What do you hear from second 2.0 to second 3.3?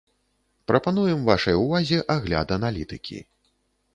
агляд аналітыкі.